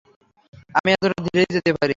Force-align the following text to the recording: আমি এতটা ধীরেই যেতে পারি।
আমি 0.75 0.89
এতটা 0.95 1.17
ধীরেই 1.25 1.53
যেতে 1.55 1.71
পারি। 1.73 1.89